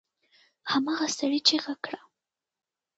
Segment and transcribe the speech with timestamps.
[0.71, 1.99] هماغه سړي چيغه کړه!